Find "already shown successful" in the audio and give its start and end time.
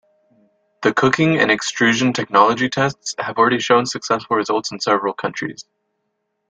3.37-4.35